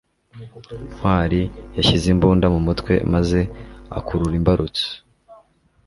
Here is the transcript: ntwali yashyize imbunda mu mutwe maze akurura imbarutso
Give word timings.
ntwali 0.95 1.41
yashyize 1.77 2.05
imbunda 2.13 2.45
mu 2.53 2.59
mutwe 2.67 2.93
maze 3.13 3.39
akurura 3.97 4.35
imbarutso 4.39 4.85